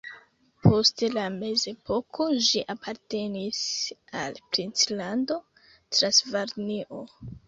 [0.67, 3.59] Post la mezepoko ĝi apartenis
[4.21, 7.03] al princlando Transilvanio.